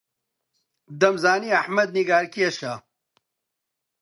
دەمزانی 1.01 1.53
ئەحمەد 1.55 1.89
نیگارکێشە. 1.97 2.73